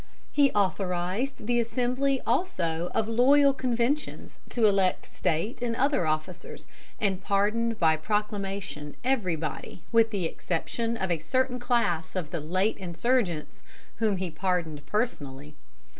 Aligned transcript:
He 0.31 0.51
authorized 0.53 1.45
the 1.45 1.59
assembly 1.59 2.21
also 2.25 2.89
of 2.95 3.07
loyal 3.07 3.53
conventions 3.53 4.39
to 4.49 4.65
elect 4.65 5.05
State 5.05 5.61
and 5.61 5.75
other 5.75 6.07
officers, 6.07 6.65
and 6.99 7.23
pardoned 7.23 7.77
by 7.79 7.97
proclamation 7.97 8.95
everybody, 9.03 9.83
with 9.91 10.09
the 10.09 10.25
exception 10.25 10.97
of 10.97 11.11
a 11.11 11.19
certain 11.19 11.59
class 11.59 12.15
of 12.15 12.31
the 12.31 12.39
late 12.41 12.77
insurgents 12.77 13.61
whom 13.97 14.17
he 14.17 14.31
pardoned 14.31 14.83
personally. 14.87 15.53